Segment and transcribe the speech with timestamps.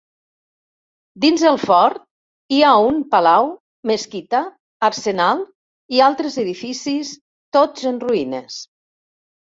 [1.25, 1.99] Dins el fort
[2.57, 3.51] hi ha un palau,
[3.93, 4.43] mesquita,
[4.91, 5.47] arsenal,
[5.99, 7.17] i altres edificis
[7.59, 8.63] tots en ruïnes.